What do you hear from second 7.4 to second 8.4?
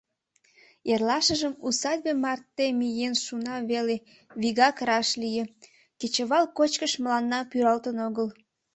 пӱралтын огыл.